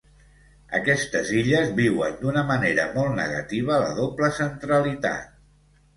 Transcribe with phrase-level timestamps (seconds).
[0.77, 5.33] Aquestes illes viuen d’una manera molt negativa la doble centralitat.